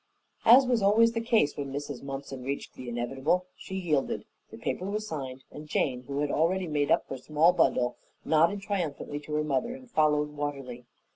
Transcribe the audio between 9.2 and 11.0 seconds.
her mother and followed Watterly.